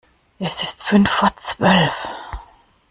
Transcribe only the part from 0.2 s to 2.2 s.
Es ist fünf vor zwölf.